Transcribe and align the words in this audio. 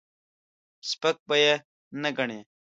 سپک 0.89 1.15
به 1.27 1.35
یې 1.43 1.53
نه 2.01 2.09
ګڼې. 2.17 2.39